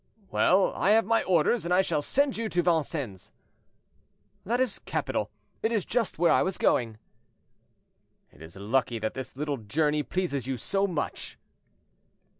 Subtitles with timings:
[0.31, 3.31] "Well, I have my orders, and I shall send you to Vincennes."
[4.43, 5.29] "That is capital;
[5.61, 6.97] it is just where I was going."
[8.31, 11.37] "It is lucky that this little journey pleases you so much."